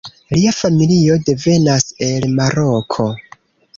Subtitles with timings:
[0.35, 3.11] Lia familio devenas el Maroko.